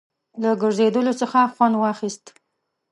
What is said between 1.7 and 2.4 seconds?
واخیست.